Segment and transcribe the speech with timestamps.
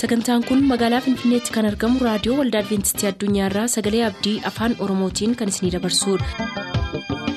[0.00, 5.54] sagantaan kun magaalaa finfinneetti kan argamu raadiyoo waldaa adventistii addunyaarraa sagalee abdii afaan oromootiin kan
[5.54, 7.28] isinidabarsudha.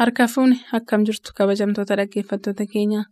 [0.00, 3.02] harka fuuni akkam jirtu kabajamtoota dhaggeeffattoota keenya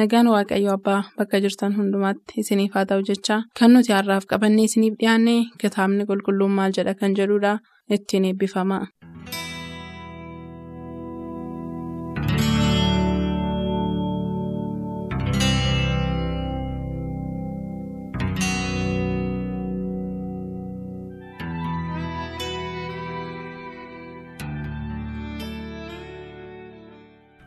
[0.00, 4.94] nagaan waaqayyo abbaa bakka jirtan hundumaatti isiniif haa ta'u jechaa kan nuti har'aaf qabannee isiniif
[5.00, 7.52] dhiyaanne kitaabni qulqulluun maal jedha kan jedhudha
[7.96, 8.78] ittiin eebbifama.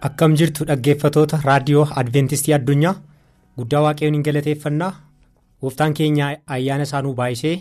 [0.08, 2.96] Akkam jirtu dhaggeeffatoota raadiyoo adventistii addunyaa?
[3.58, 4.92] Guddaa waaqayyoon hin galateeffannaa?
[5.62, 7.56] Gooftaan keenya ayyaana isaanuu baay'isee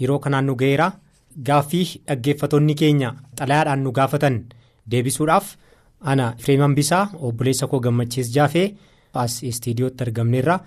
[0.00, 0.86] yeroo kanaan nu ga'eera
[1.48, 4.38] gaaffii dhaggeeffatoonni keenya xalayaadhaan nu gaafatan
[4.90, 5.50] deebisuudhaaf
[6.12, 8.66] ana fireeman bisaa obboleessa koo gammachiis jaafee
[9.14, 10.58] as istiidiyootti argamneerra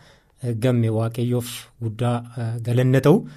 [0.66, 1.50] gamme waaqayyoof
[1.82, 2.16] guddaa
[2.66, 3.28] galanna ta'u.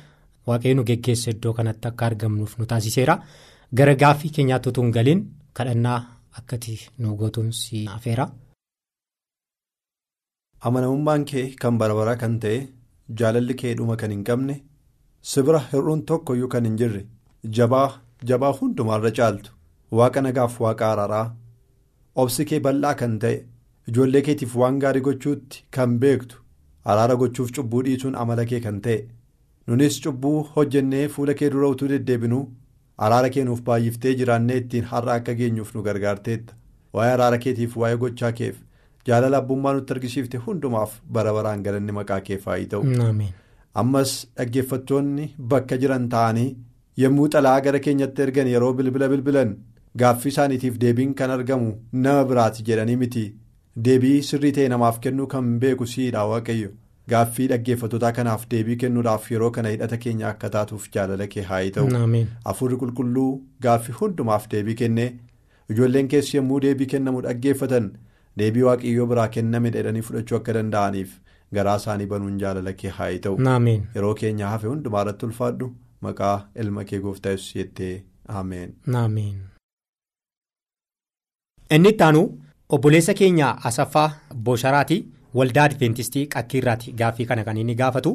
[0.46, 3.16] Waaqayyo nu geggeessa iddoo kanatti akka argamnuuf nu taasiseera.
[3.74, 5.20] Gara gaaffii keenyaatti utuu hin galiin
[5.54, 6.00] kadhannaa.
[6.38, 8.26] Akkati nu gootuun si afeera.
[10.66, 12.58] Amanamummaan kee kan barbaraa kan ta'e
[13.20, 14.54] jaalalli kee dhuma kan hin qabne
[15.32, 17.02] sibira hir'uun tokkoyyuu kan hin jirre
[17.58, 17.88] jabaa
[18.30, 19.50] jabaa hundumaarra caaltu
[20.00, 21.26] waaqa nagaaf waaqa araaraa
[22.24, 23.36] obsi kee bal'aa kan ta'e
[23.92, 26.36] ijoollee keetiif waan gaarii gochuutti kan beektu
[26.94, 28.98] araara gochuuf cubbuu dhiisuun amala kee kan ta'e
[29.66, 32.44] nunis cubbuu hojjennee fuula kee dura utuu deddeebinuu.
[33.06, 36.54] Araara keenuuf baay'iftee jiraannee ittiin har'a akka geenyuuf nu gargaarteetta
[36.98, 38.56] waa'ee araara keetiif waa'ee gochaa keef
[39.10, 42.82] jaalala abbummaa nutti argisiifte hundumaaf bara baraan galanni maqaa keef haa ta'u.
[43.82, 46.48] ammas dhaggeeffattoonni bakka jiran ta'anii
[47.04, 49.54] yommuu xalaa gara keenyatti ergan yeroo bilbila bilbilan
[50.02, 51.72] gaaffii isaaniitiif deebiin kan argamu
[52.06, 53.24] nama biraati jedhanii miti
[53.88, 56.70] deebii sirrii ta'e namaaf kennuu kan beeku siidha waaqayyo.
[57.12, 61.86] Gaaffii dhaggeeffatootaa kanaaf deebii kennuudhaaf yeroo kana hidhata keenya akka taatuuf jaalala kee haa ta'u.
[62.44, 63.28] Hafuurri qulqulluu
[63.66, 65.08] gaaffii hundumaaf deebii kennee
[65.74, 67.90] ijoolleen keessi yommuu deebii kennamu dhaggeeffatan
[68.42, 71.14] deebii waaqayyoo biraa kenname jedhanii fudhachuu akka danda'aniif
[71.58, 73.36] garaa isaanii banuun jaalala kee haa ta'u.
[73.94, 75.72] Yeroo keenya hafe hundumaa irratti ulfaadhu
[76.08, 77.94] maqaa ilma kee gooftaa yesus jettee
[78.42, 78.72] ameen.
[81.76, 82.22] Inni itti aanu
[82.76, 84.08] obboleessa keenya Asaffaa
[84.48, 84.98] Bosharaati.
[85.34, 88.12] Waldaa Adventistii Qakkiirraati gaaffii kana kan inni gaafatu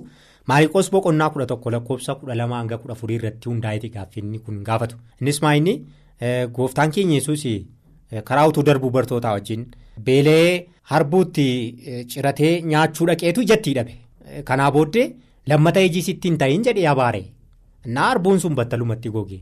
[0.51, 4.95] maariqoos boqonnaa kudha tokko lakkoofsa kudha lama hanga kudha afurii irratti hundaa'eeti gaaffiin kun gaafatu.
[5.21, 5.73] Innis maa inni
[6.57, 7.45] gooftaan keenya yesuus
[8.31, 9.65] karaa utuu darbuu bartootaa wajjin
[10.09, 11.47] beelee harbuutti
[12.13, 13.95] ciratee nyaachuu dhaqeetu ijatti hidhabe.
[14.43, 15.07] Kanaa booddee
[15.47, 17.23] lammata ijii sitti hin ta'iin jedhee abaare.
[17.85, 19.41] Naa harbuun sun battalumatti goge.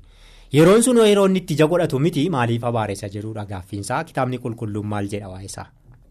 [0.54, 5.08] Yeroon sun yeroo inni itti ija godhatu miti maaliif abaaressa jedhudha gaaffiinsaa kitaabni qulqulluun maal
[5.14, 5.66] jedha waa'eesaa.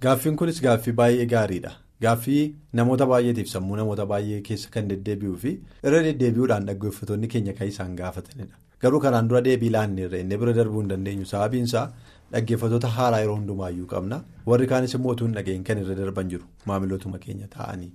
[0.04, 1.70] Gaaffiin kunis gaaffii baay'ee gaariidha.
[2.02, 2.42] Gaaffii
[2.78, 5.52] namoota baay'eetiif sammuu namoota baay'ee keessa kan deddeebi'uu fi
[5.88, 8.56] irra deddeebi'uudhaan dhaggeeffattoonni keenya kan isaan gaafatanidha.
[8.82, 11.84] Garuu kanaan dura deebii laanneerra inni bira darbuu hin dandeenyu sababiinsaa
[12.32, 14.20] dhaggeeffattoota haaraa yeroo hundumaayyuu qabna.
[14.46, 17.92] Warri kaanis immoo utuu hin dhageenye kan irra darban jiru maamilootuma keenya ta'anii.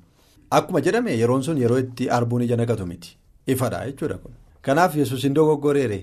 [0.60, 3.18] Akkuma jedhame yeroon sun yeroo itti harbuun ija naqatu miti.
[3.48, 4.32] Ifadha jechuudha kun.
[4.62, 6.00] Kanaaf yesuus hin dogoggoreere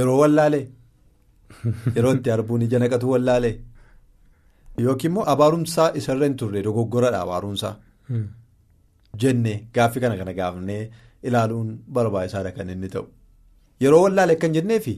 [0.00, 0.66] yeroo wallaalee
[1.96, 3.54] yeroo itti harbuun ija naqatu wallaalee.
[4.86, 7.74] Yookiin immoo abaarumsaa isarra hin turre dogoggoradha abaarumsaa.
[9.22, 10.80] Jennee gaaffii kana kana gaafnee
[11.30, 13.06] ilaaluun barbaachisaadha kan inni ta'u.
[13.84, 14.94] Yeroo wallaale kan jenneefi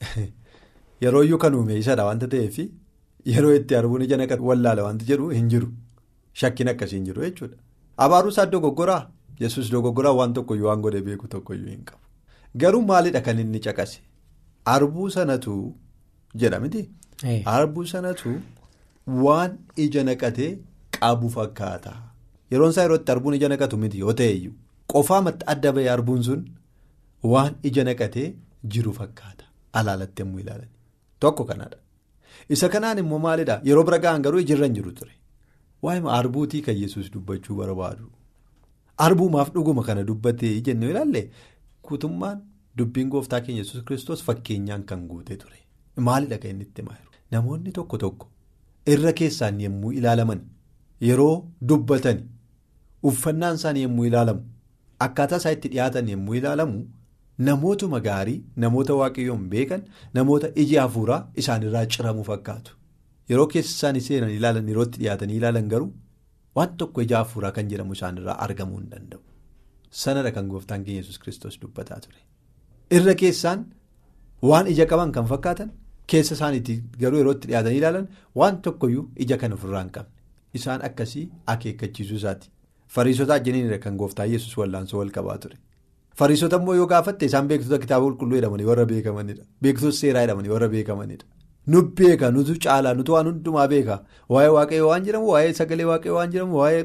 [1.04, 2.58] yeroo iyyuu kan uume isadha wanta ta'eef
[3.34, 5.72] yeroo itti harbuun ija naqatu wallaale wanti jedhu hin jiru.
[6.42, 7.56] Shakkiin akkasii hin jiru jechuudha.
[8.06, 9.02] Abaarumsaa dogoggoraa
[9.40, 12.02] yesus dogoggoraa waan tokkoyyuu waan godhe beeku tokkoyyuu hin qabu.
[12.64, 14.00] Garuu maalidha kan inni caqase?
[14.66, 15.58] Harbuu sanatu
[16.44, 16.82] jedha miti.
[17.50, 18.34] Harbuu sanatu.
[19.24, 20.50] Waan ija naqatee
[21.00, 21.92] qabu fakkaata.
[22.52, 24.54] Yeroon isaa yeroo itti harbuun ija naqatu miti yoo ta'eyyuu
[24.92, 26.42] qofaamatti adda bahee harbuun sun
[27.32, 28.26] waan ija naqatee
[28.74, 29.44] jiru fakkaata.
[29.72, 30.68] Alaalatti yommuu ilaalan.
[31.20, 31.78] Tokko kanadha.
[32.48, 35.12] Isa kanaan immoo maalidhaa yeroo bira ga'an garuu ijirra hin jiru ture.
[35.82, 38.10] Waa'ee harbuutii kan yesus dubbachuu barbaadu.
[38.98, 41.22] Harbuumaaf dhuguma kana dubbatee jennee ilaalle
[41.88, 42.42] guutummaan
[42.78, 45.58] dubbiin gooftaa keenya yesus kiristoos fakkeenyaan kan guute ture.
[45.96, 46.84] Maalidha kan inni itti?
[47.32, 48.26] Namoonni tokko tokko.
[48.92, 50.40] Irra keessaan yommuu ilaalaman
[51.08, 51.34] yeroo
[51.68, 52.18] dubbatan
[53.10, 54.42] uffannaan isaanii yommuu ilaalamu
[55.06, 56.78] akkaataa isaa itti dhiyaatan yommuu ilaalamu
[57.48, 59.82] namootuma gaarii namoota waaqayyoon beekan
[60.18, 62.76] namoota iji hafuuraa isaanirraa ciramuu fakkaatu.
[63.30, 65.90] Yeroo keessa isaanii seenan ilaalan yeroo itti dhiyaatanii ilaalan garuu
[66.56, 69.20] waan tokko ija hafuuraa kan jedhamu isaanirraa argamuu hin danda'u.
[70.02, 72.18] Sanadha kan gooftaan keenya yesus kiristoos dubbataa ture.
[72.96, 73.64] Irra keessaan
[74.50, 75.70] waan ija qaban kan fakkaatan.
[76.12, 78.06] Keessa isaaniitti garuu yeroo itti dhiyaatanii ilaalan
[78.42, 81.24] waan tokkoyyuu ija kan ofirraa hin qabne isaan akkasii
[81.54, 82.48] akeekkachiisuu isaati.
[82.94, 85.56] Fariisota ajjaniinidha kan gooftaa yesus wallaansoo wal qabaa ture.
[86.22, 89.44] Fariisota immoo yoo gaafatte isaan beektota kitaaba qulqulluu jedhamanii warra beekamanidha.
[89.62, 91.24] Beektota seeraa jedhamanii warra beekamanidha.
[91.66, 94.00] Nu beeka nutu caalaa nutu waan hundumaa beeka
[94.34, 96.82] waa'ee waaqayyoo waan jedhamu waa'ee sagalee waaqayyoo waan jedhamu waa'ee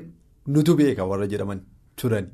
[0.58, 1.62] nutu beeka warra jedhaman
[2.02, 2.28] turan.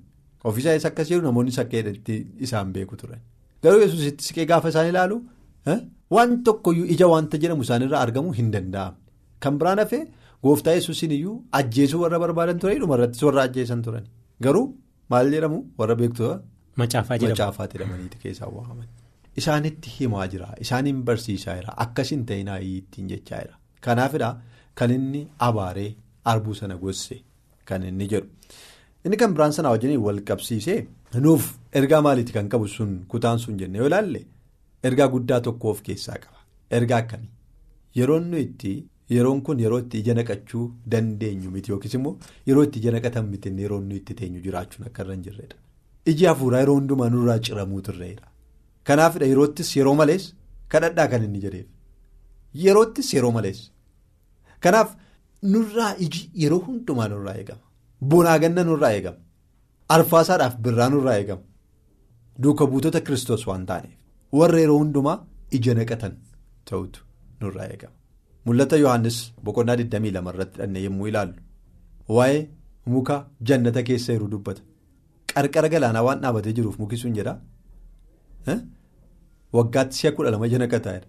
[0.52, 3.20] Ofiisaanis akkas jedhu namoonni sakkeedhatti isaan beeku turan.
[3.64, 5.22] Garuu yesus itti siqee gaafa isaan ilaalu
[6.16, 8.98] waan tokkoyyuu ija wanta jedhamu isaanirraa argamuu hin danda'amne.
[9.44, 10.04] Kan biraan hafee
[10.46, 14.06] gooftaa yesuusin iyyuu ajjeesuu warra barbaadan ture dhumarrattis warra ajjeesan turan.
[14.46, 14.66] Garuu
[15.10, 16.42] maal jedhamu warra beektota.
[16.82, 17.18] Macaafaa
[17.74, 18.88] jedhamaniiti keessaa waaman.
[19.40, 23.56] Isaanitti himaa jira isaaniin barsiisaa jira akkasin ta'inaa ittiin jechaa jira.
[23.86, 24.30] Kanaafidha
[24.76, 25.92] kan inni abaaree
[26.32, 27.16] arbuu sana gosse
[27.66, 28.28] kan inni jedhu.
[29.06, 30.80] Inni kan biraan sanaa wajjin wal qabsiisee
[31.26, 31.46] nuuf
[31.80, 34.22] ergaa maaliiti kan qabu sun kutaan sun jennee yoo ilaalle
[34.90, 36.40] ergaa guddaa tokko of keessaa qaba.
[36.78, 37.30] Ergaa akkamii?
[38.00, 38.72] Yeroon nu itti
[39.16, 42.14] yeroon kun yeroo itti ija naqachuu dandeenyu miti yookiis immoo
[42.48, 45.56] yeroo itti ija naqatan miti yeroo nu itti teenyu jiraachuun akka irra hin jirredha.
[46.12, 48.28] Iji hafuuraa yeroo hundumaa nurraa ciramuu turreedha.
[48.88, 50.26] Kanaafidha yeroottis yeroo malees
[50.76, 51.68] kadhadhaa kan inni jedheef.
[52.66, 53.60] Yeroottis yeroo malees.
[54.64, 54.96] Kanaaf
[55.54, 57.62] nurraa iji yeroo hundumaa nurraa eegama.
[58.14, 59.18] Bonaa ganna nurraa eegama.
[59.96, 61.42] Arfaasaadhaaf birraa nurraa eegama.
[62.44, 63.98] Duuka buutota kiristoos waan taaneef.
[64.40, 65.18] Warra yeroo hundumaa
[65.58, 66.14] ija naqatan
[66.70, 67.00] ta'utu
[67.42, 67.96] nurraa eegama.
[68.46, 71.36] Mul'ata Yohaannis boqonnaa 22 irratti dhannee yommuu ilaallu.
[72.18, 72.42] Waa'ee
[72.94, 73.16] muka
[73.50, 74.62] jannata keessa jiru dubbata.
[75.34, 77.38] Qarqara galaanaa waan dhaabatee jiruuf muki sun jedhaa.
[79.58, 81.00] Waggaatti si'a kudha lama ija naqataa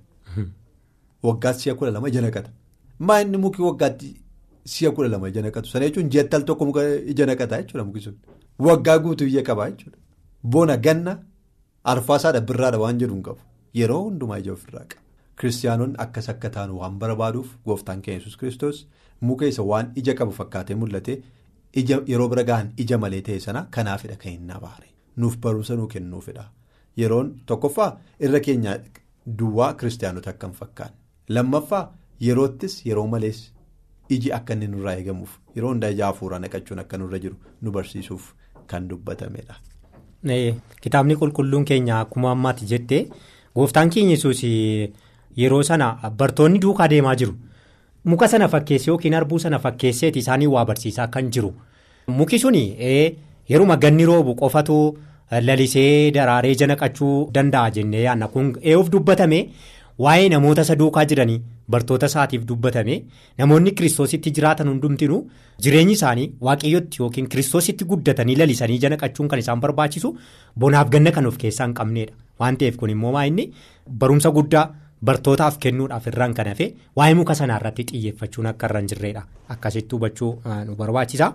[1.29, 2.51] Waggaatti si'a kudha lama ija naqata.
[3.07, 4.09] Maa inni muki waggaatti
[4.75, 5.69] si'a kudha lama ija naqatu.
[5.73, 6.65] Sana jechuun jeettal tokko
[7.13, 8.17] ija naqataa jechuudha muki sun.
[8.59, 9.99] Waggaa guutuu ija qabaa jechuudha.
[10.43, 11.13] Bona ganna
[11.85, 13.41] arfaasaadha birraadha waan jedhu hin qabu.
[13.81, 15.01] Yeroo hundumaa ija ofirraa qaba.
[15.41, 18.87] Kiristaanonni akkas akka taanu waan barbaaduuf gooftaan keenya yesus kiristoos
[19.21, 21.23] muka isa waan ija qabu fakkaatee mul'ate.
[22.09, 24.89] Yeroo bira gahan ija malee ta'e sana kanaafidha kan hin abaare
[25.23, 26.45] nuuf barumsa nuu kennuufidha
[27.01, 27.89] yeroon tokkoffaa
[28.27, 28.75] irra keenya
[29.39, 30.97] duwwaa kiristaanota akka hin fakkaanne
[31.37, 31.83] lammaffaa
[32.27, 33.41] yeroottis yeroo malees
[34.17, 38.33] iji akka inni nurraa eegamuuf yeroo hundaa ija hafuuraa naqachuun akka nurra jiru nu barsiisuuf
[38.67, 39.55] kan dubbatamedha.
[40.27, 43.07] Kitaabni qulqulluun keenya akkuma ammaatti jettee
[43.57, 44.43] gooftaan keenya yesus
[45.37, 47.35] yeroo sana bartoonni duukaa deemaa jiru.
[48.05, 51.53] Muka sana fakkeessee yookiin harbuu sana fakkeesseeti isaanii waa barsiisaa kan jiru.
[52.09, 52.77] Muki suni
[53.49, 54.97] yeruma ganni roobu qofatu
[55.31, 59.49] lalisee daraaree ija naqachuu danda'a jennee yaadna kun eeyyuuf dubbatame
[59.99, 61.39] waa'ee namoota isa duukaa jiranii
[61.71, 62.99] bartoota isaatiif dubbatame
[63.39, 65.21] namoonni kiristoositti jiraatan hundumtinuu
[65.67, 70.15] jireenyi isaanii waaqayyotti yookiin kiristoositti guddatanii lalisanii ija naqachuun kan isaan barbaachisu
[70.65, 73.53] bonaaf ganna kan of keessaa hin qabneedha waan ta'eef kun immoo maa inni
[74.05, 74.69] barumsa guddaa.
[75.09, 76.67] Bartootaaf kennuudhaaf irraan kan hafe
[76.97, 79.23] waa'ee muka sanaa irratti xiyyeeffachuun akka irra hin jirredha.
[79.55, 80.29] Akkasitti hubachuu
[80.67, 81.27] nu barbaachisa.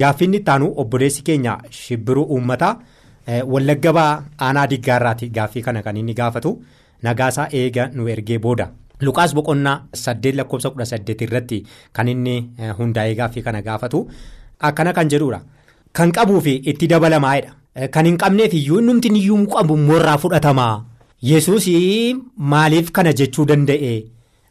[0.00, 2.70] Gaaffiin itti aanu obboleessi keenya shibbiruu uummataa
[3.52, 6.54] wallagga ba'aa aanaa diggaarraati gaaffii kana kan inni gaafatu
[7.06, 8.68] nagaasaa eega nu ergee booda.
[9.00, 11.58] Luqaas boqonnaa saddeet lakkoofsa kudha saddeet irratti
[11.92, 12.36] kan inni
[12.78, 14.06] hundaa'ee gaaffii kana gaafatu
[14.68, 15.40] akkana kan jedhudha.
[15.92, 17.52] Kan qabuu fi itti dabalamaa'edha.
[17.94, 20.84] Kan hin qabneef iyyuu innumti iyyuu qabu immoo fudhatamaa.
[21.22, 21.66] Yesuus
[22.36, 23.92] maaliif kana jechuu danda'e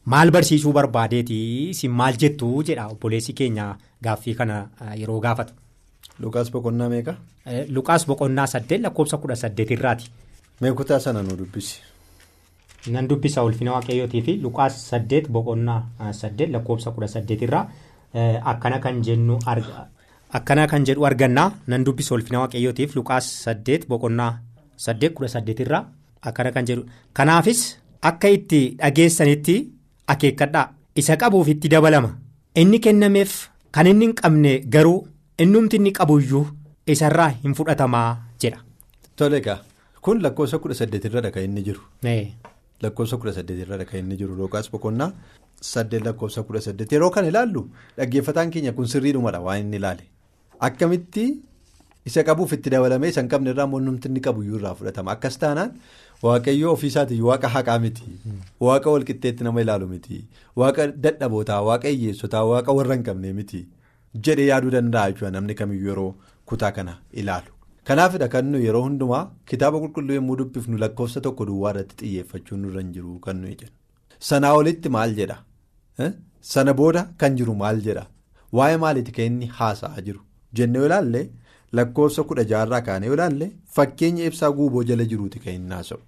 [0.05, 5.53] maal barsiisuu barbaadeeti si maal jettu jedha obboleessi keenya gaaffii kana yeroo gaafatu.
[6.19, 7.15] Lukaas boqonnaa meeqa?
[7.69, 10.09] Lukaas boqonnaa saddeet lakkoofsa kudha saddeet irraati.
[10.61, 11.81] Meekutaa sana nu dubbisi.
[12.91, 17.67] Nan dubbisa ulfina waaqayyootii fi Lukaas saddeet boqonnaa saddeet lakkoofsa kudha saddeet irraa
[18.51, 19.39] akkana kan jennu.
[20.33, 24.39] Akkana kan jedhu argannaa nan dubbisa ulfina waaqayyootiif Lukaas saddeet boqonnaa
[24.77, 25.85] saddeet kudha saddeet irraa.
[26.21, 29.55] Akkana kan jedhu kanaafis akka itti dhageessanitti
[30.07, 32.09] akeekkadhaa isa qabuuf itti dabalama
[32.55, 35.07] inni kennameef kan inni hin qabne garuu
[35.39, 36.45] innumti inni qabuyyuu
[36.87, 38.59] isarraa hin fudhatamaa jedha.
[39.15, 39.59] Tole egaa
[40.01, 41.79] kun lakkoofsa kudha saddeet irradha kan inni jiru.
[42.83, 45.11] Lakkoofsa kudha saddeet irradha kan inni jiru Lukaas boqonnaa
[45.71, 47.63] saddeet lakkoofsa kudha saddeet yeroo kan ilaallu
[47.97, 50.03] dhaggeeffataan keenya kun sirriidhumadha waan inni ilaale
[50.59, 51.25] akkamitti.
[52.05, 55.69] Isa qabuuf itti dabalamee isa hin qabne irraa namni inni qabuyyuu irraa fudhatama akkas taanaan
[56.25, 58.03] waaqayyoo ofiisaatii waaqa haqaa miti
[58.67, 60.19] waaqa walqixxeetti nama ilaalu miti
[60.63, 63.61] waaqa dadhabootaa waaqa hiyyeessotaa waaqa warra hin qabne miti
[64.27, 66.11] jedhee yaaduu danda'a jechuudha namni kamiyyuu yeroo
[66.51, 67.51] kutaa kana ilaalu.
[67.87, 72.81] Kanaafidha kan nu yeroo hundumaa kitaaba qulqulluu yommuu dubbifnu lakkoofsa tokko duwwaa irratti xiyyeeffachuun nurra
[72.83, 73.73] hin jiru kan nuyi jennu.
[74.29, 75.37] Sanaa olitti maal jedha?
[76.53, 78.05] Sana booda kan jiru maal jedha?
[78.59, 80.21] Waa'ee maaliiti kan inni haasa'aa jiru?
[80.59, 81.21] Jennee ilaalle.
[81.77, 86.01] Lakkoofsa kudha jaarraa kaanee yoo ilaalle fakkeenya ibsaa guuboo jala jiruuti kan inni haasa'u.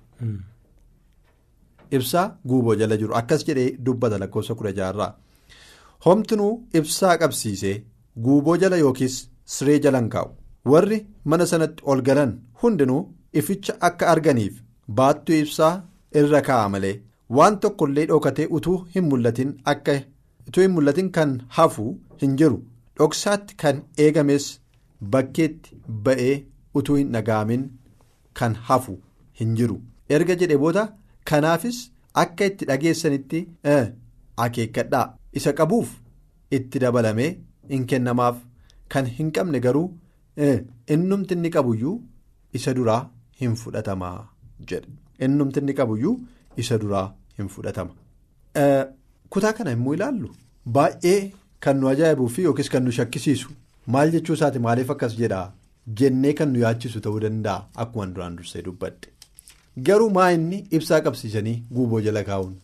[1.99, 5.13] Ibsaa guuboo jala jiru akkas jedhee dubbata lakkoofsa kudha jaarraa.
[6.05, 7.75] homtinuu ibsaa qabsiisee
[8.25, 9.13] guuboo jala yookiis
[9.53, 10.29] siree jalan kaa'u
[10.71, 10.99] warri
[11.31, 12.31] mana sanatti ol galan
[12.61, 13.01] hundinuu
[13.39, 14.55] ificha akka arganiif
[14.99, 15.73] baattuu ibsaa
[16.21, 16.95] irra kaa'a malee
[17.37, 19.95] waan tokkollee dhokatee utuu hin mul'atin akka
[20.47, 21.85] utuu hin mul'atin kan hafu
[22.21, 22.57] hin jiru.
[22.97, 24.45] Dhoksaatti kan eegames
[25.13, 26.35] bakkeetti ba'ee
[26.79, 27.63] utuu hin dhaga'amin
[28.39, 28.93] kan hafu
[29.39, 29.77] hin jiru.
[30.15, 30.83] Erga jedhe booda
[31.31, 31.79] kanaafis
[32.23, 33.39] akka itti dhageessanitti
[34.45, 35.07] akeekkadhaa.
[35.37, 35.89] Isa qabuuf
[36.57, 37.29] itti dabalamee
[37.73, 38.37] hin kennamaaf
[38.95, 39.87] kan hin qabne garuu
[40.37, 42.01] innumti inni qabuyyuu
[42.53, 43.09] isa duraa
[43.41, 44.27] hin fudhatamaa
[44.71, 44.87] jedhe.
[45.19, 46.19] Innumti inni qabuyyuu
[46.57, 47.91] isa duraa hin fudhatama.
[49.29, 50.29] kutaa kana immoo ilaallu?
[50.75, 53.49] Baay'ee kan nu ajaa'ibuu fi yookiis kan nu shakkisiisu.
[53.87, 54.59] Maal jechuu isaati?
[54.59, 55.51] Maaliif akkas jedhaa?
[55.99, 57.65] Jennee kan nu yaachisu ta'uu danda'a.
[57.75, 59.09] Akkuma duraan dursee dubbadhe.
[59.87, 62.55] Garuu maa inni ibsaa qabsiisanii guuboo jala kaa'uun?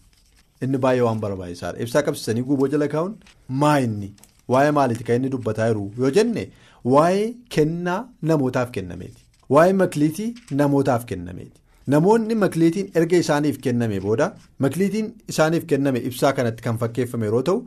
[0.61, 1.79] Inni baay'ee waan barbaachisaadha.
[1.83, 3.15] Ibsaa qabsiisanii guuboo jala kaa'uun?
[3.63, 4.13] Maa inni?
[4.49, 6.47] Waa'ee maaliiti kan inni dubbataa jiru yoo jenne
[6.85, 9.21] waa'ee kennaa namootaaf kennameeti.
[9.49, 11.57] Waa'ee makliitii namootaaf kennameeti.
[11.91, 14.25] namoonni makliitiin erga isaaniif kenname booda
[14.63, 17.57] makliitiin isaaniif kenname ibsaa kanatti kan fakkeeffame yeroo ta'u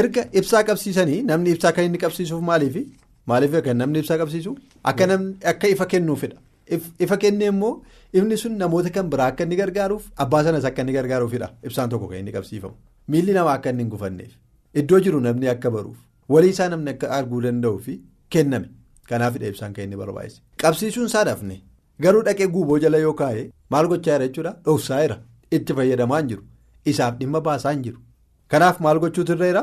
[0.00, 2.76] erga ibsaa qabsiisanii namni ibsaa kan inni qabsiisuuf maaliif
[3.32, 4.56] maaliif kan namni ibsaa qabsiisu?
[4.84, 6.36] Akka ifa kennuufidha
[7.06, 7.72] ifa kennee immoo
[8.12, 12.08] ifni sun namoota kan biraa akka inni gargaaruuf abbaa sanas akka inni gargaaruufidha ibsaan tokko
[12.08, 12.74] kan inni qabsiifamu.
[13.08, 14.32] Miilli namaa akka inni hin gufanneef.
[14.74, 15.96] Iddoo jiru namni akka baruuf.
[16.28, 18.00] Walii isaa namni akka arguu danda'uu fi
[18.36, 18.68] kenname
[19.10, 21.56] kanaafidha ibsaan kan inni barbaachise qabsiisuun isaa dafne.
[22.04, 25.16] garuu dhaqee guuboo jala yoo kaa'e maal gochaa jira jechuudha dhoksaa jira
[25.58, 26.42] itti fayyadamaa jiru
[26.92, 28.00] isaaf dhimma baasaa jiru
[28.54, 29.62] kanaaf maal gochuutu irra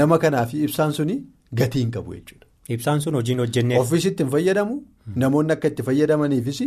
[0.00, 1.16] nama kanaaf ibsaan suni
[1.60, 2.46] gatii hin qabu jechuudha.
[2.74, 3.78] ibsaan sun hojiin hojjennee.
[3.84, 4.82] ofiisitti hin fayyadamu
[5.24, 6.60] namoonni akka itti fayyadamaniifis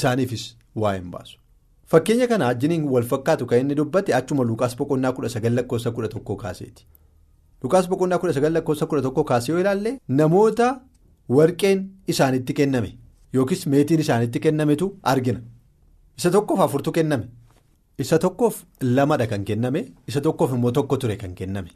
[0.00, 0.44] isaaniifis
[0.76, 1.38] waa hin baasu.
[1.92, 6.08] fakkeenya kana wajjiniin wal fakkaatu kan inni dubbate achuma lukaas boqonnaa kudha sagal lakkoofsa kudha
[6.14, 6.86] tokkoo kaaseeti
[7.62, 10.68] lukaas boqonnaa kudha sagal lakkoofsa kudha tokkoo kaasee yoo ilaalle namoota
[11.36, 11.80] warqeen
[12.12, 12.90] isaanitti kenname.
[13.34, 15.40] Yookiis meetiin isaanitti kennametu argina
[16.18, 17.24] isa tokkoof afurtu kenname
[18.04, 21.68] isa tokkoof lamadha kan kenname isa tokkoof immoo tokko ture kan kenname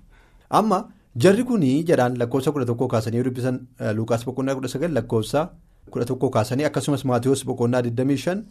[0.60, 0.78] amma
[1.24, 3.58] jarri kunii jedhaan lakkoofsa kudha tokkoo kaasanii dubbisan
[3.98, 5.42] lukaas boqonnaa kudha sagal lakkoofsa
[5.90, 8.42] kudha tokkoo kaasanii akkasumas maatiyoos boqonnaa 25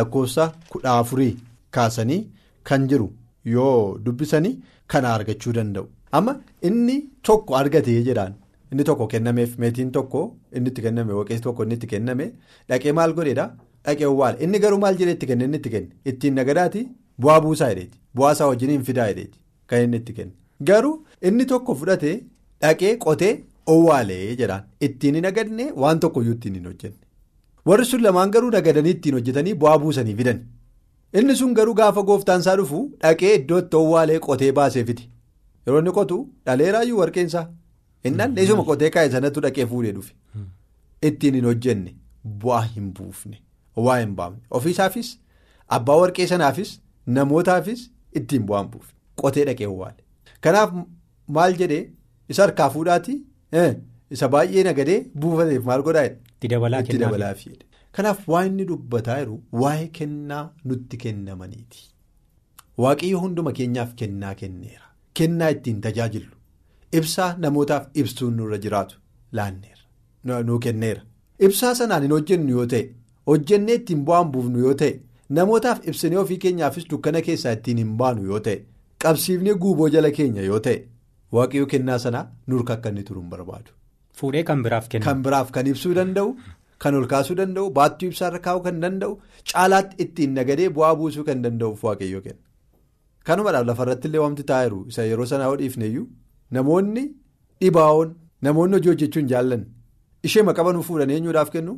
[0.00, 1.32] lakkoofsa kudha afurii
[1.78, 2.20] kaasanii
[2.70, 3.08] kan jiru
[3.54, 4.54] yoo dubbisanii
[4.86, 5.86] kana argachuu danda'u
[6.18, 6.34] amma
[6.68, 6.96] inni
[7.28, 8.34] tokko argatee jedhaan.
[8.72, 10.22] Inni tokko kennameef meetiin tokko
[10.56, 12.26] inni itti kenname waqeessi tokko inni itti kenname
[12.68, 13.46] dhaqee maal godheedha?
[13.84, 15.44] Dhaqee waale inni garuu maal jedhee itti kenne?
[15.48, 15.88] Inni itti kenne.
[16.12, 16.82] Ittiin nagadaati
[17.22, 17.98] bu'aa buusaa jedheeti.
[18.16, 19.38] Bu'aa isaa wajjin hin fidaa jedheeti.
[19.66, 20.32] Kan inni itti kenne.
[20.70, 20.94] Garuu
[21.30, 22.16] inni tokko fudhatee
[22.62, 23.32] dhaqee qotee
[23.74, 24.62] owwaalee jedhaan.
[24.88, 26.96] Ittiin hin nagadne waan tokkoyyuu ittiin hin hojjenne.
[27.66, 30.38] Warri sun lamaan garuu nagadanii ittiin hojjetanii bu'aa buusanii fidan
[31.20, 35.08] inni sun garuu gaafa gooftaan isaa dhufu dhaqee iddoo itti owwaalee qotee baasee fiti
[35.70, 36.18] yeroo inni qotu
[36.50, 37.46] dhaleeraayyuu warqeensaa.
[38.10, 40.12] Innaan isuma qotee kaa'e sanatti dhaqee fuudhee dhufe.
[41.08, 41.90] Ittiin hin hojjenne
[42.44, 43.36] bu'aa hin buufne
[43.88, 44.40] waa hin baafne.
[44.58, 45.10] Ofiisaafis
[45.78, 46.70] abbaa warqee sanaafis
[47.18, 47.82] namootaafis
[48.20, 48.94] ittiin bu'aa hin buufne.
[49.22, 50.02] Qotee dhaqee waale
[50.46, 50.70] kanaaf
[51.36, 51.82] maal jedhee
[52.34, 53.14] isa harkaa fuudhaati
[54.16, 56.48] isa baay'ee nagadee buufateef maal godhaa itti
[57.02, 57.34] dabalaa
[57.98, 61.80] kanaaf waa inni dubbataa jiru waa'ee kennaa nutti kennamaniiti.
[62.82, 64.86] Waaqayyo hunduma keenyaaf kennaa kenneera
[65.20, 66.30] kennaa ittiin tajaajilu.
[66.98, 68.96] Ibsaa namootaaf ibsuun nurra jiraatu
[69.38, 71.02] laanneera nuu kenneera
[71.48, 72.80] ibsaa sanaan hin hojjennu yoo ta'e
[73.30, 74.92] hojjennee ittiin bu'aan buufnu yoo ta'e
[75.38, 78.56] namootaaf ibsinee ofii keenyaafis dukkana keessaa ittiin hin baanu yoo ta'e
[79.04, 80.76] qabsiifnee guuboo jala keenya yoo ta'e
[81.38, 83.70] waaqayyo kennaa sanaa nurka akka inni turu hin barbaadu.
[84.18, 85.04] Fuudhee kan biraaf kenna.
[85.04, 86.34] Kan biraaf kan ibsuu danda'u
[86.82, 89.14] kan ol kaasuu danda'u baattuu ibsaarra kaa'uu kan danda'u
[89.52, 92.42] caalaatti ittiin nagadee bu'aa buusuu kan danda'uuf waaqayyo kenna.
[93.30, 96.06] Kanumadhaaf lafarratti illee wanti taa'eeru isa yeroo sanaa hodhiifneeyyuu.
[96.58, 97.04] Namoonni
[97.64, 98.14] dhibaa'oon
[98.48, 99.66] namoonni hojii hojjechuu hin jaallanne
[100.28, 101.74] ishee maqabanuu fuudhanii eenyuudhaaf kennu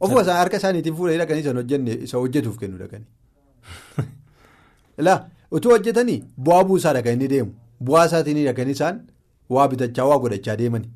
[0.00, 3.08] ofuma isaan harka isaaniitiin fuudhanii dhaqanii isa hojjenne isa hojjetuuf kennu dhaqanii.
[5.04, 5.18] Ilaa
[5.58, 6.18] utuu hojjetanii
[6.48, 7.52] bu'aa buusaa dhaqanii deemu
[7.90, 9.00] bu'aa isaatiin dhaqanii isaan
[9.56, 10.88] waa bitachaa waa godhachaa deemani.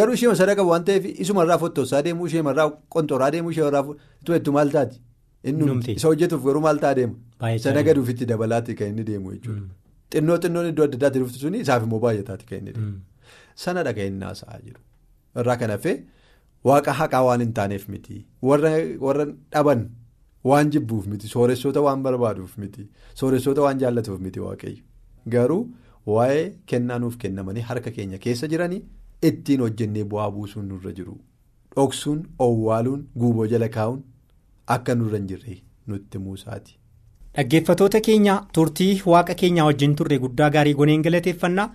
[0.00, 3.84] Garuu ishee sadaqa waan ta'eef isumarraa fottoosaa deemuu isheemarraa qonxoraa deemuu isheemarraa
[4.26, 5.00] tu'ettu maal taati?
[5.44, 7.14] Inni isa hojjetuuf garuu maal ta'a deema?
[7.58, 9.68] Isa nagaduuf itti dabalaatti kan inni deemu jechuudha.
[10.12, 12.98] Xinnoo xinnoon iddoo adda addaatti dhuftu suni isaaf immoo baay'ataati kan inni deemu.
[13.64, 14.80] Sana dhaga'inni haasa'aa jiru.
[15.42, 15.92] Irraa kan hafe
[16.70, 18.18] waaqa haqaa waan hin taaneef miti.
[18.42, 19.88] Warra dhaban
[20.52, 21.28] waan jibbuuf miti.
[21.34, 22.88] Sooressoota waan barbaaduuf miti.
[23.22, 24.82] Sooressoota waan jaallatuuf miti waaqayyo.
[25.36, 25.62] Garuu
[26.06, 28.82] waa'ee kennaa nuuf kennamanii harka keenya keessa jiranii
[29.28, 31.16] ittiin hojjennee bu'aa buusuun nurra jiru.
[31.76, 34.00] Dhoksuun, owwaaluun, guuboo jala kaa'uun
[34.66, 36.76] akka nurra hin jirre nutti muusaati.
[37.36, 41.68] Dhaggeeffatoota keenya turtii waaqa keenyaa wajjin turre guddaa gaarii goneen galateeffannaa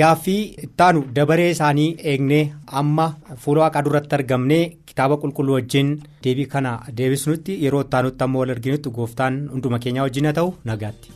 [0.00, 2.40] gaaffii ittaanu dabaree isaanii eegnee
[2.80, 3.06] amma
[3.44, 5.94] fuula waaqaa duratti argamnee kitaaba qulqulluu wajjin
[6.24, 11.12] deebii kana deebisnutti yeroo ittaanutti amma wal arginutti gooftaan hunduma keenyaa wajjin haa ta'u nagaatti.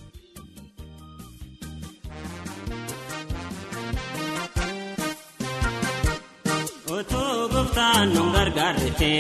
[8.03, 9.13] Gooftaan nu gargaarrete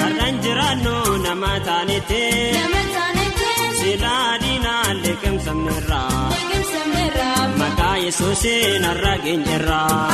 [0.00, 2.22] har'aan jiraannu nama taanete
[3.78, 6.30] silaa diinaan liqimsamneerraa
[7.58, 10.10] maqaa yesuusiin har'a geenyerraa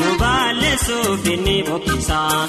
[0.00, 2.46] nu balleessuuf inni bokkisaa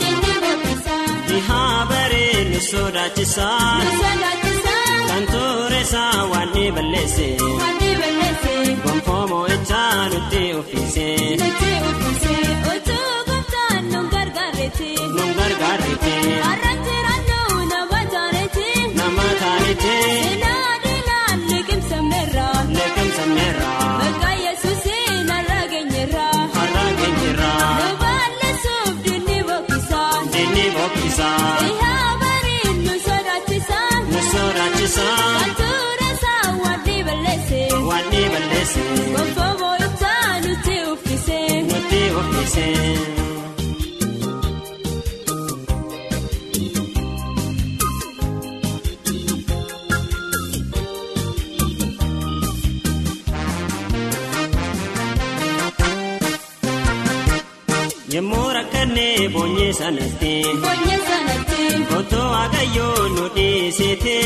[1.27, 3.81] dhihaa baree nu sodaachisaa
[5.07, 7.29] kan tureessaa waan ni balleesse
[8.83, 11.07] gonfoo mo'ichaa nutti uffise.
[15.15, 16.15] Nu gargaarrete
[18.99, 19.95] nama taanete
[22.77, 23.83] liqimsamneerraa
[59.77, 60.33] sanatti
[61.97, 64.17] otoo waaqayyoo nu dhiisete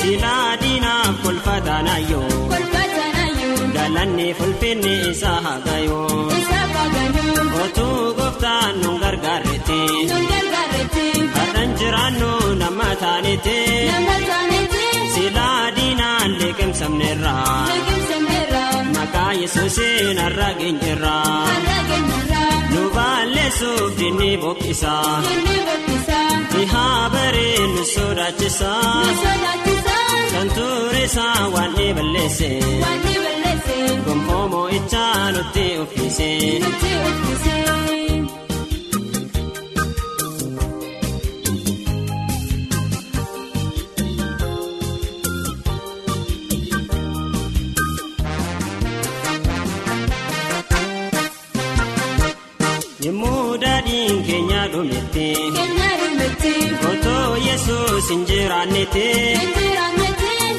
[0.00, 2.30] silaa diinaaf kolfatanaayoo
[3.76, 6.20] galanni fulfinni isaa hagayoo
[7.64, 9.80] otuu gooftaan nu gargaarrete
[11.36, 13.58] har'aan jiraannu nama taanete
[15.14, 17.58] silaa diinaan liqimsamneerraa
[19.36, 21.48] maqaa yesuusiin har'a geenyerraa
[22.72, 25.22] nu balleessuuf dinni bokkisaa
[26.52, 29.02] dhihaa baree nu sodaachisaa
[30.32, 32.50] kan tureessaa waan ni balleesse
[34.06, 36.30] gonfoo mo'ichaa nutti uffise.
[56.90, 59.06] Otoo yesuus hin jiraannete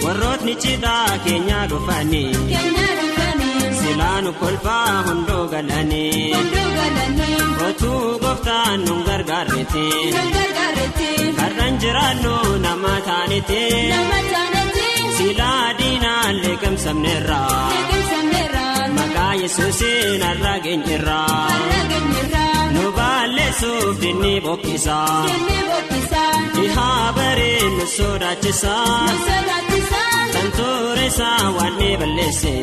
[0.04, 2.34] warrootni cidhaa keenya dhufanii
[3.82, 6.36] silaa nu kolfaa hundoo galanii
[7.68, 9.86] otuu gooftaan nu gargaarrete
[11.42, 13.62] har'aan jiraannu nama taanete
[15.18, 17.66] silaa diinaan liqimsamneerraa
[19.00, 21.42] maqaa yesuusiin har'a geenyerraa
[22.76, 25.16] nu balleessuuf dinni bokkisaa
[26.56, 29.10] dhihaa baree nu sodaachisaa
[30.34, 32.54] kan tureessaa waan ni balleesse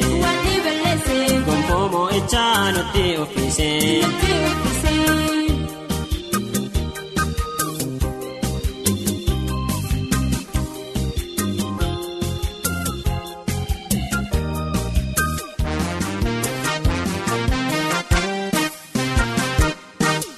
[1.46, 3.70] gonfoo mo'ichaa nutti uffise.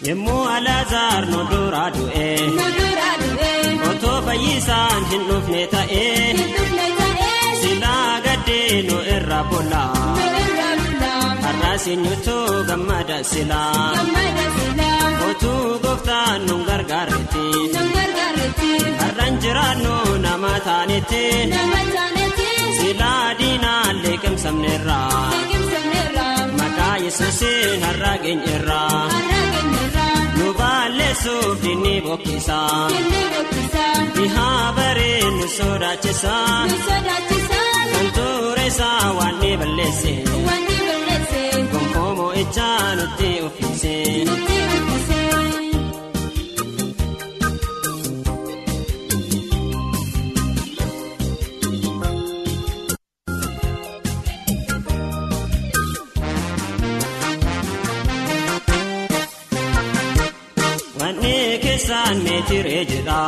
[0.07, 2.29] Yemmuu alaazaar nu duraa du'e
[3.91, 6.05] otoo fayyisaan hin dhufne ta'e.
[7.63, 9.83] Silaa gaddee nu irra bulla
[11.45, 12.37] har'aas eenyutu
[12.69, 13.87] gammada silaa.
[15.29, 17.47] Otuu gooftaan nu gargaarrete
[19.03, 19.95] har'aan jiraannu
[20.27, 21.25] nama taanetti.
[22.79, 25.23] Silaa diinaan liqimsamneerraa
[26.97, 29.09] maqaa yesuusiin har'a geenyerraa.
[30.39, 32.89] nu balleessuuf dinni bokkisaa
[34.17, 36.67] dhihaa baree nu sodaachisaa
[37.93, 40.15] kan tureessaa waan ni balleesse
[41.73, 43.97] gonfoo mo'ichaa nutti uffise.
[61.77, 63.23] Keessaan meetiree jedha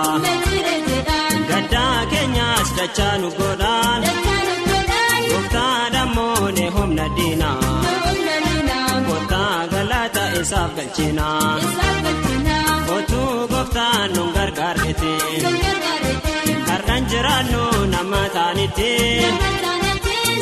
[1.49, 4.03] gaddaa keenyaas dachaa nu godhaan.
[5.31, 7.83] Gooftaan ammoo ne humna diinaa
[9.09, 11.59] kottaa galata isaaf galchinaa
[12.97, 15.15] otuu gooftaan nu gargaarrete
[16.71, 18.91] har'aan jiraannu nama taanitti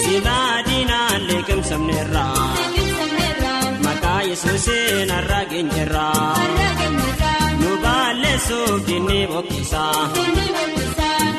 [0.05, 2.27] silaa diinaan liqimsamneerra
[4.27, 6.09] maqaa yesuusiin har'a geenyerra
[7.61, 9.85] nu balleessuuf diinni boqqisa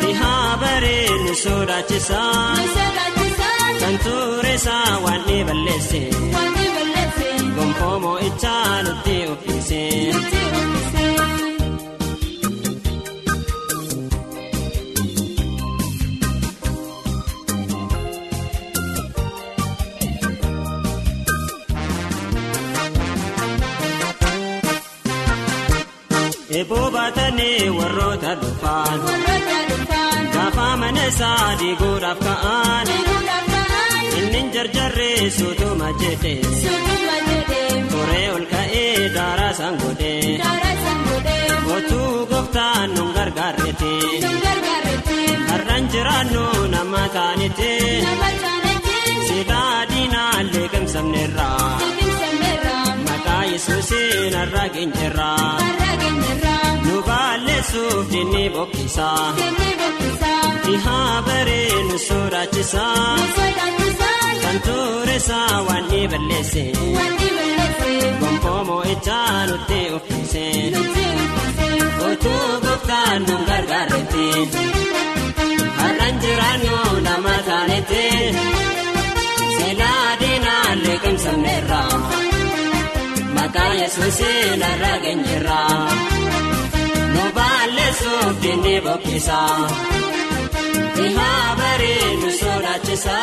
[0.01, 2.21] dhihaa bareedni sodaachisa
[3.81, 6.01] kan tureessaa waan ni balleesse
[7.55, 9.83] gonfoo mo'ichaa nutti uffise.
[26.57, 28.99] Eeboo baatanii warroota dhufan
[30.35, 32.87] gaafa mana isaa diiguudhaaf ka'an
[34.19, 36.33] inni jarjarree suutuma jedhe
[37.91, 40.13] toree ol ka'ee daaraa isaan godhe
[41.75, 43.93] otuu gooftaan nu gargaarrete
[45.51, 47.71] har'aan jiraannu nama taanite
[49.27, 51.49] silaa diinaan liqimsamneerra
[53.57, 55.31] maqaa yesuusiin har'a geenyerra.
[56.85, 59.09] nu balleessuuf diinni boqqisa
[60.65, 62.85] dhihaa bareedni sodaachisa
[64.43, 66.63] kan tureessaa waan ni balleesse
[68.19, 70.47] gonfoo mo'ichaa nutti uffise.
[72.07, 74.27] Otuu gooftaan nu gargaarrete
[75.79, 78.05] har'aan jiraannu nama taanete
[79.57, 81.81] silaa diinaan liqimsamneerra
[83.47, 85.59] maqaa yesuusiin har'a geenyerra.
[87.13, 89.39] nu balleessuuf diinni boqqisa
[90.95, 93.17] dhihaa bareedni sodaachisa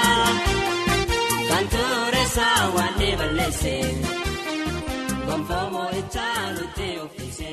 [1.49, 3.75] kan tureessaa waan ni balleesse
[5.27, 7.53] gonfoo mo'ichaa nutti uffise.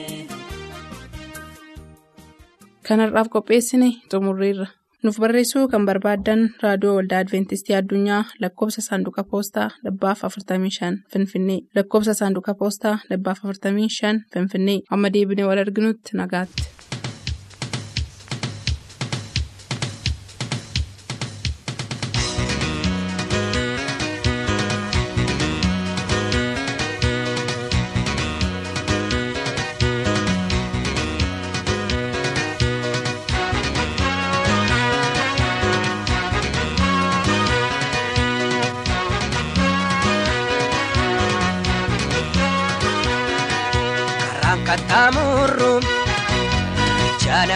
[2.88, 4.68] kanarraaf qopheessine xumurreerra
[5.04, 12.14] nuuf barreessuu kan barbaaddan raadiyoo waldaa adventistii addunyaa lakkoofsa saanduqa poostaa dhibbaaf 45 finfinnee lakkoofsa
[12.22, 16.70] saanduqa poostaa dhibbaaf 45 finfinnee amma deebinee wal arginutti nagaatti.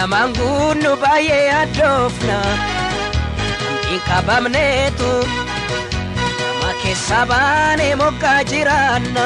[0.06, 2.38] Jaanamaan guunnu baay'ee addoofna
[3.89, 5.12] hin qabamneetu
[6.39, 9.26] nama keessa baanee moggaa jiraanna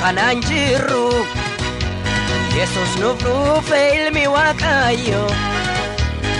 [0.00, 1.06] kanaan jirru
[2.56, 5.22] yesus nuuf dhufe ilmi waaqayyo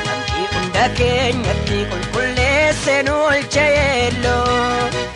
[0.07, 5.08] namni hunda keenyatti qulqulleesse nu olche yeelloo.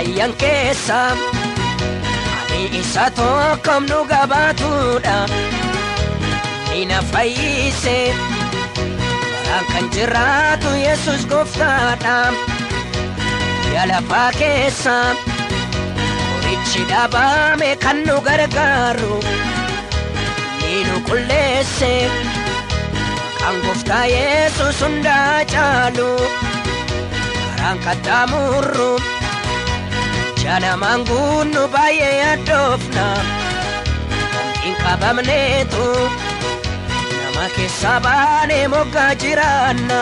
[0.00, 5.16] Fayyan keessa ani isa tokkoon nu gabaatudha
[6.70, 7.96] ni na fayyise
[9.32, 12.16] baraan kan jiraatu yesus gooftaadha
[13.60, 14.96] biyya lafaa keessa
[16.30, 19.14] qorichi dhaabame kan nu gargaaru
[20.60, 21.94] ni nu qulleesse
[23.40, 26.10] kan gooftaa yesus hundaa caalu
[27.44, 28.92] karaan qaxxaamurru.
[30.50, 33.04] Jaanamaan guunnu baay'ee addoofna
[34.64, 35.84] hin qabamneetu
[37.10, 40.00] nama keessa baanee moggaa jiraanna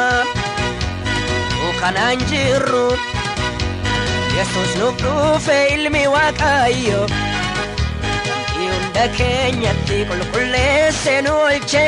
[1.81, 2.87] kanaan jirru
[4.37, 7.03] yesus nuuf dhufe ilmi waaqayyo
[8.55, 11.85] hunda keenyatti qulqulleesse nu olche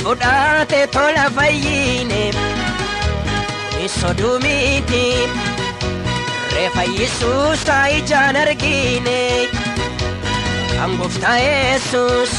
[0.00, 2.22] fudhate tola fayyine
[4.00, 5.04] soduu miti
[6.54, 9.20] ree fayyisuusa ijaan argine
[10.72, 12.32] kan gooftaa yesus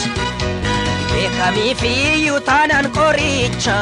[1.12, 3.78] beekamiifiyyuu taanaan qoricha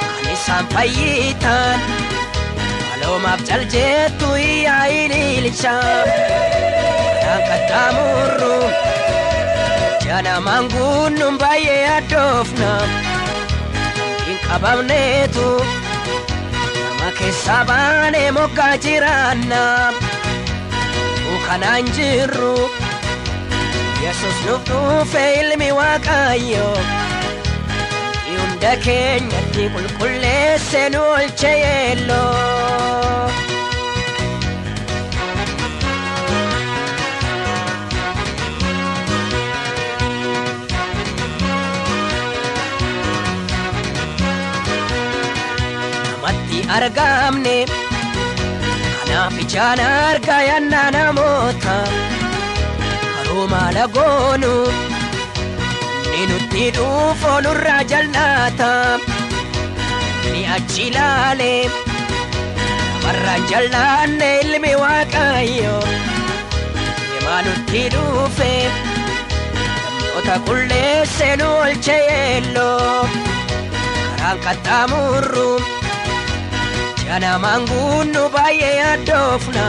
[0.00, 1.78] kan isaan fayyitan
[2.88, 5.76] maloomaaf jaljettu iyyaa ililcha
[7.24, 8.56] kan qaxxaamurru.
[10.10, 12.70] Jaanamaan guunnuun baay'ee addoofna
[14.26, 15.48] hin qabamneetu
[17.18, 19.62] keessaa baanee moggaa jiraanna
[21.46, 22.54] kanaan jirru
[24.04, 26.68] yesus nuuf dhufe ilmi waaqayyo
[28.28, 32.59] hunda keenyatti qulqulleesse nu olche yeelloo.
[46.76, 47.56] Argamne
[48.96, 51.76] kanaaf ijaan argaa yannaa namoota
[53.14, 54.52] karoo maala goonu
[56.10, 58.70] ni nutti dhuufoo nurraa jal'aata
[60.32, 68.52] ni achi ilaale namarraan jal'aanne ilmi waaqayyo deemaa nutti dhuufe
[69.42, 72.96] namoota qulleesse nu olche yeelloo
[74.08, 75.48] karaan qaxxaamurru
[77.10, 79.66] janamaan guunnu baay'ee addoofna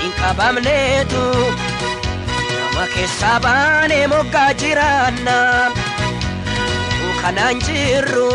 [0.00, 1.22] hin qabamneetu
[2.52, 5.36] nama keessaa baanee moggaa jiraanna
[7.22, 8.28] kanaan jirru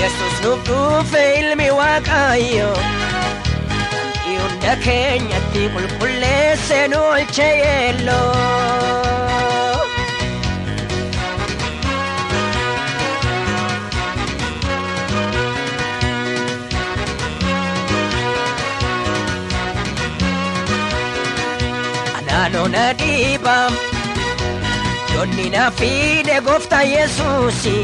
[0.00, 2.70] yesus nuuf dhufe ilmi waaqayyo
[4.26, 9.33] hunda keenyatti qulqulleesse nu olche yeelloo.
[22.74, 23.56] Na dhiiba
[25.14, 27.76] Yoonni na fiide gooftaa Yesuusi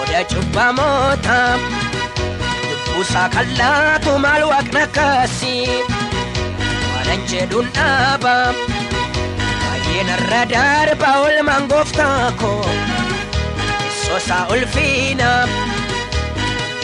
[0.00, 1.38] Oda cubbamoota
[2.68, 5.54] Lubbuusaa kan laatu maal waaqna kaasi
[6.90, 8.34] Waanan jedhuun dhaaba
[9.62, 12.58] Baay'ee narra darba olmaan gooftaa koo
[13.78, 15.30] Keessoosaa ulfiina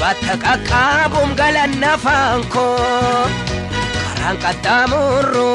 [0.00, 3.28] Batta qaqqaabuun galanna afaan koo
[4.04, 5.50] Karaan qaxxaamurru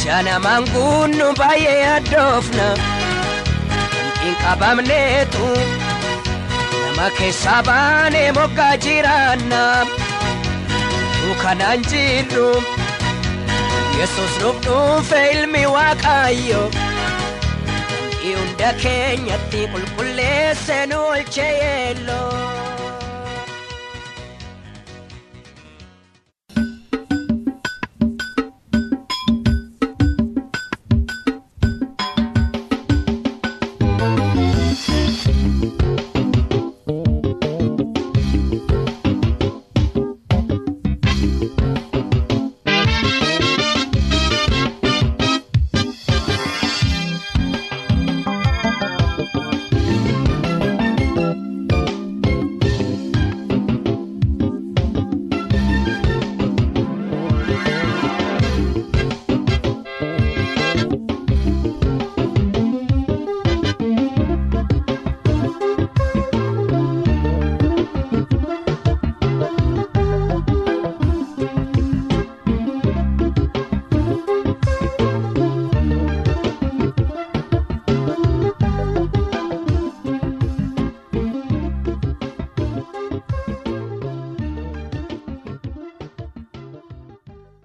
[0.00, 2.66] Ija namaan guunnu baay'ee addoofna
[4.22, 5.48] Hin qabamneetu
[6.72, 9.60] Nama keessaa baanee moggaa jiraanna
[11.16, 12.48] Tu kanaan jirru
[13.98, 16.62] Yesus nuuf dhufe ilmi waaqayyo
[18.24, 22.32] hunda keenyatti qulqulleesse nu olche yeelloo